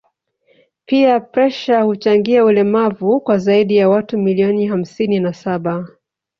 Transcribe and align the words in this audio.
pia 0.85 1.19
presha 1.19 1.81
huchangia 1.81 2.45
ulemavu 2.45 3.21
kwa 3.21 3.37
zaidi 3.37 3.75
ya 3.75 3.89
watu 3.89 4.17
milioni 4.17 4.67
hamsini 4.67 5.19
na 5.19 5.33
saba 5.33 5.87